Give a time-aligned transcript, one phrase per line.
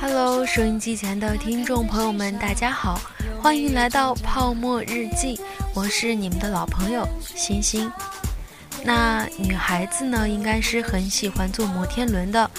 [0.00, 2.98] Hello，收音机前的听众朋友们，大家好，
[3.42, 5.36] 欢迎来到《泡沫日记》，
[5.74, 7.92] 我是你们的老朋友星星。
[8.84, 12.50] 那女孩子呢，应该是很喜欢坐摩天轮的。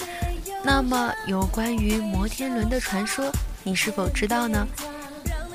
[0.62, 3.32] 那么，有关于摩天轮的传说，
[3.64, 4.64] 你是否知道呢？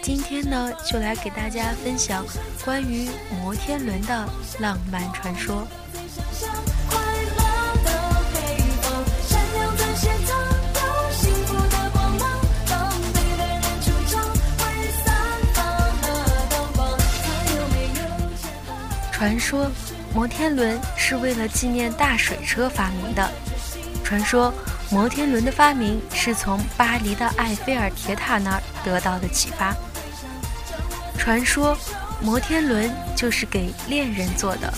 [0.02, 2.26] 今天呢，就来给大家分享
[2.66, 3.08] 关于
[3.42, 4.28] 摩天轮的
[4.60, 5.66] 浪漫传说。
[19.24, 19.72] 传说
[20.14, 23.32] 摩天轮是为了纪念大水车发明的。
[24.04, 24.54] 传说
[24.92, 29.74] 摩天轮的发明是从巴黎的埃菲尔铁塔那儿得到的启发。
[31.18, 31.78] 传说
[32.22, 34.74] 摩天轮就是给恋人坐的。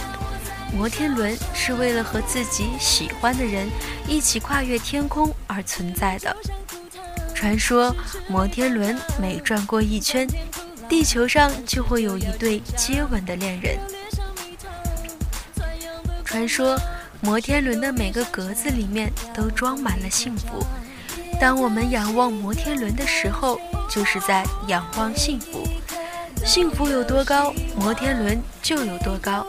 [0.72, 3.68] 摩天轮是为了和自己喜欢的人
[4.08, 6.38] 一起跨越天空而存在的。
[7.34, 7.92] 传说
[8.28, 10.30] 摩天轮每转过一圈，
[10.88, 13.76] 地球上就会有一对接吻的恋人。
[16.36, 16.78] 传说，
[17.22, 20.62] 摩天轮的每个格子里面都装满了幸福。
[21.40, 23.58] 当我们仰望摩天轮的时候，
[23.90, 25.66] 就是在仰望幸福。
[26.46, 29.48] 幸福有多高，摩天轮就有多高。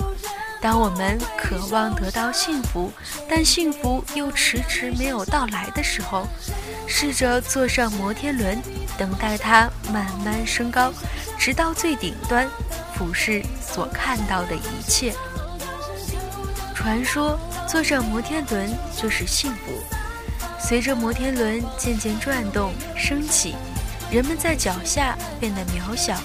[0.63, 2.93] 当我们渴望得到幸福，
[3.29, 6.25] 但幸福又迟迟没有到来的时候，
[6.87, 8.63] 试着坐上摩天轮，
[8.97, 10.93] 等待它慢慢升高，
[11.37, 12.49] 直到最顶端，
[12.95, 15.13] 俯视所看到的一切。
[16.87, 19.73] 传说坐上摩天轮就是幸福。
[20.57, 23.57] 随着摩天轮渐渐转动升起，
[24.09, 26.17] 人们在脚下变得渺小，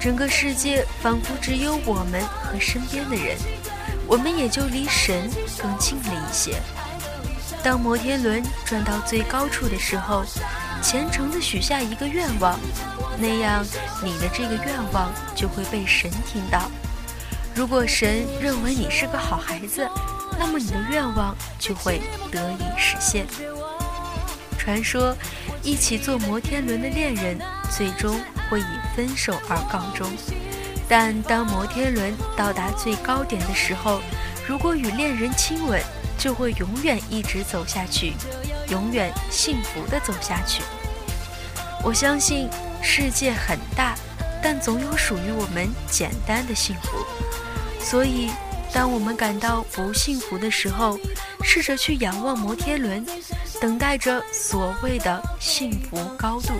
[0.00, 3.38] 整个世界仿佛只有我们和身边的人，
[4.08, 6.60] 我们也就离神更近了一些。
[7.62, 10.24] 当摩天轮转到最高处的时候，
[10.82, 12.58] 虔诚地许下一个愿望，
[13.18, 13.64] 那样
[14.02, 16.68] 你的这个愿望就会被神听到。
[17.54, 19.86] 如果神认为你是个好孩子，
[20.38, 22.00] 那么你的愿望就会
[22.30, 23.26] 得以实现。
[24.58, 25.16] 传说，
[25.62, 27.38] 一起坐摩天轮的恋人
[27.70, 30.08] 最终会以分手而告终。
[30.88, 34.00] 但当摩天轮到达最高点的时候，
[34.46, 35.82] 如果与恋人亲吻，
[36.18, 38.12] 就会永远一直走下去，
[38.68, 40.62] 永远幸福的走下去。
[41.82, 42.48] 我相信
[42.82, 43.96] 世界很大，
[44.42, 47.04] 但总有属于我们简单的幸福。
[47.80, 48.30] 所以，
[48.74, 50.98] 当我们感到不幸福的时候，
[51.44, 53.04] 试着去仰望摩天轮，
[53.60, 56.54] 等待着所谓的幸福高度。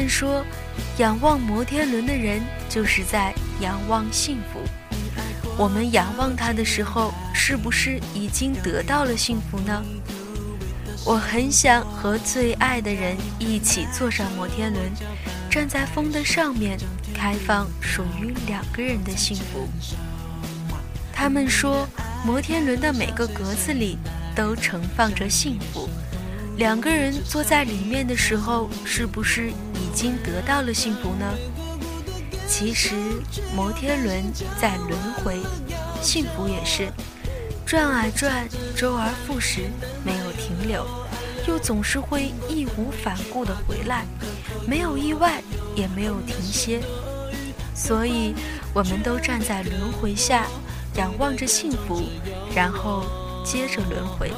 [0.00, 0.42] 们说，
[0.96, 4.60] 仰望摩天轮的人就是在仰望幸福。
[5.58, 9.84] 我们仰望它的时候，是不是已经得到了幸福呢？
[11.04, 14.82] 我很想和最爱的人一起坐上摩天轮，
[15.50, 16.78] 站在风的上面，
[17.14, 19.68] 开放属于两个人的幸福。
[21.12, 21.86] 他们说，
[22.24, 23.98] 摩天轮的每个格子里
[24.34, 25.90] 都盛放着幸福。
[26.56, 29.50] 两个人坐在里面的时候，是不是
[29.90, 31.26] 已经得到了幸福呢？
[32.46, 32.94] 其实，
[33.56, 34.22] 摩天轮
[34.60, 35.40] 在轮回，
[36.00, 36.88] 幸福也是。
[37.66, 39.62] 转啊转，周而复始，
[40.04, 40.86] 没有停留，
[41.48, 44.04] 又总是会义无反顾地回来，
[44.64, 45.42] 没有意外，
[45.74, 46.80] 也没有停歇。
[47.74, 48.32] 所以，
[48.72, 50.46] 我们都站在轮回下，
[50.94, 52.00] 仰望着幸福，
[52.54, 53.04] 然后
[53.44, 54.30] 接着轮回。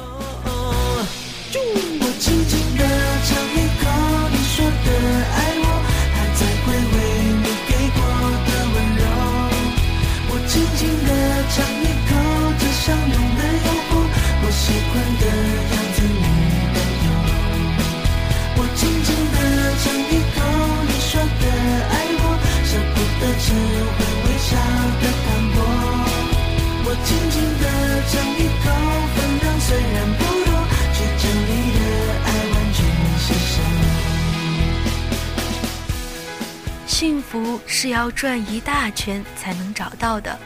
[37.33, 40.37] 幸福是要转一大圈才能找到的，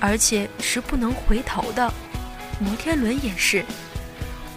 [0.00, 1.94] 而且是不能回头的。
[2.58, 3.64] 摩天轮也是，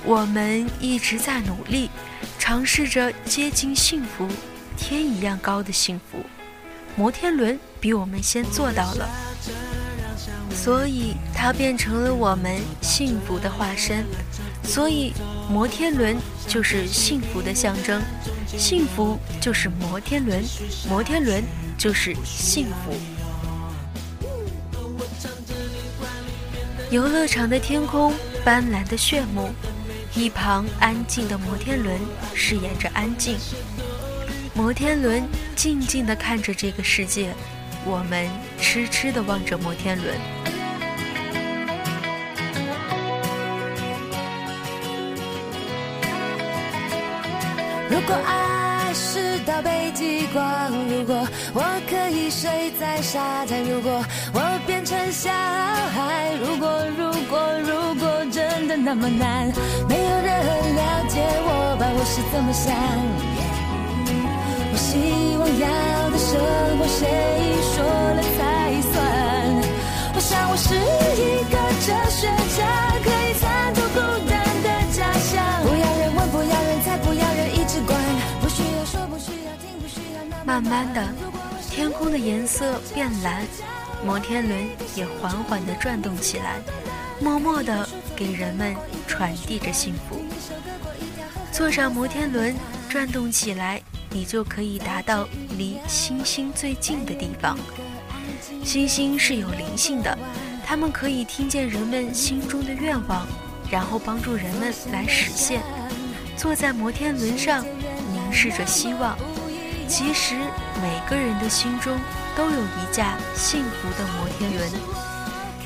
[0.04, 1.92] 我们一直在努力，
[2.40, 4.28] 尝试着接近幸福，
[4.76, 6.18] 天一样高的幸福。
[6.96, 9.08] 摩天轮比我们先做到了，
[10.50, 14.04] 所以它变成了我们幸福的化身。
[14.64, 15.14] 所以，
[15.48, 18.02] 摩天轮就是幸福的象征，
[18.48, 20.44] 幸福就是摩天轮，
[20.90, 21.42] 摩天轮
[21.78, 22.94] 就是幸福。
[26.90, 28.14] 游乐场的天空
[28.44, 29.50] 斑斓的炫目，
[30.16, 32.00] 一旁安静的摩天轮
[32.34, 33.38] 饰演着安静。
[34.54, 35.24] 摩天轮
[35.56, 37.36] 静静地看着这个世界，
[37.86, 38.28] 我们
[38.60, 40.18] 痴痴地望着摩天轮。
[47.90, 48.67] 如果爱
[48.98, 50.44] 是到北极光，
[50.90, 51.16] 如果
[51.54, 54.04] 我可以睡在沙滩，如果
[54.34, 56.68] 我变成小孩，如果
[56.98, 59.54] 如果如果真的那么难，
[59.88, 62.74] 没有人了解我吧，我是怎么想。
[64.74, 66.34] 我希望要的生
[66.80, 66.82] 活，
[80.60, 81.08] 慢慢的，
[81.70, 83.46] 天空的颜色变蓝，
[84.04, 86.60] 摩天轮也缓缓地转动起来，
[87.22, 88.76] 默默地给人们
[89.06, 90.20] 传递着幸福。
[91.52, 92.56] 坐上摩天轮，
[92.90, 93.80] 转动起来。
[94.10, 95.28] 你就可以达到
[95.60, 97.56] 离星星最近的地方。
[98.64, 100.18] 星星是有灵性的，
[100.66, 103.28] 它们可以听见人们心中的愿望，
[103.70, 105.62] 然后帮助人们来实现。
[106.36, 107.64] 坐在摩天轮上，
[108.12, 109.16] 凝视着希望。
[109.88, 110.36] 其实
[110.82, 111.98] 每个人的心中
[112.36, 114.70] 都有一架幸福的摩天轮，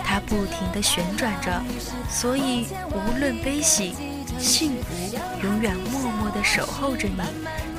[0.04, 1.62] 它不停地旋转着，
[2.10, 3.96] 所以无论悲喜，
[4.38, 7.18] 幸福永远默默地守候着你。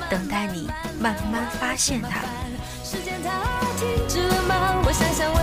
[0.09, 0.69] 等待你
[0.99, 2.19] 慢慢发现它。
[2.83, 3.31] 时间它
[3.79, 4.81] 停止了吗？
[4.85, 5.33] 我想想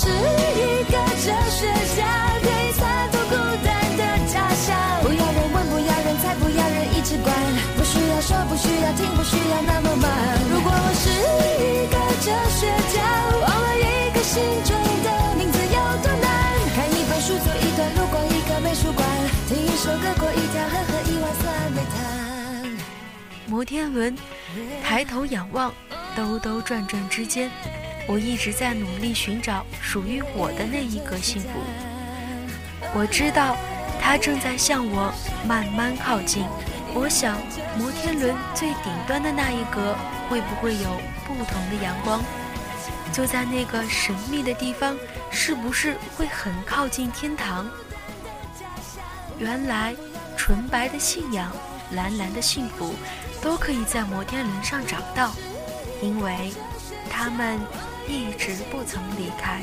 [0.00, 2.00] 是一个哲学家，
[2.40, 3.68] 可以参透孤单
[4.00, 4.02] 的
[4.32, 4.72] 假象。
[5.04, 7.28] 不要人问，不要人猜，不要人一直管。
[7.76, 10.08] 不需要说，不需要听，不需要那么忙。
[10.48, 12.64] 如果我是一个哲学
[12.96, 12.96] 家。
[13.44, 14.72] 忘了一个心中
[15.04, 16.32] 的名字有多难？
[16.74, 19.04] 看一本书，走一段路，逛一个美术馆，
[19.48, 22.00] 听一首歌，过一条河，喝一碗酸梅汤。
[23.44, 24.16] 摩天轮，
[24.82, 25.70] 抬头仰望，
[26.16, 27.50] 兜兜转转之间，
[28.10, 31.48] 我一直在努力寻找属于我的那一格幸福。
[32.92, 33.56] 我知道，
[34.02, 35.14] 它正在向我
[35.46, 36.44] 慢慢靠近。
[36.92, 37.38] 我想，
[37.78, 39.94] 摩天轮最顶端的那一格，
[40.28, 42.20] 会不会有不同的阳光？
[43.12, 44.96] 就在那个神秘的地方，
[45.30, 47.70] 是不是会很靠近天堂？
[49.38, 49.94] 原来，
[50.36, 51.48] 纯白的信仰、
[51.92, 52.92] 蓝蓝的幸福，
[53.40, 55.30] 都可以在摩天轮上找到，
[56.02, 56.50] 因为
[57.08, 57.60] 他们
[58.08, 59.60] 一直不曾离开。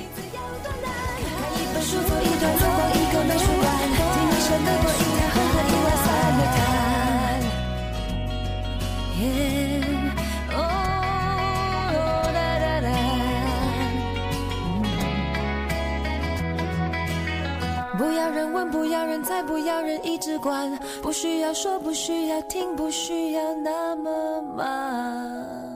[17.97, 25.66] 不要人问，不要人猜，不要人一直管，不需要说，不需要听，不需要那么忙。